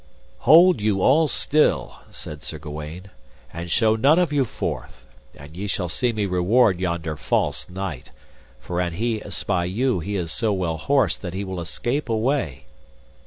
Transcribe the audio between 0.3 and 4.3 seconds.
Hold you all still, said Sir Gawaine, and show none